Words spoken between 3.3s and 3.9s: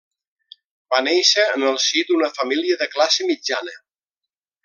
mitjana.